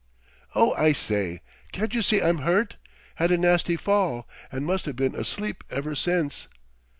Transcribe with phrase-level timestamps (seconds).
[0.55, 1.41] "Oh, I say!
[1.71, 2.77] Can't you see I'm hurt?
[3.17, 6.47] 'Had a nasty fall and must've been asleep ever since."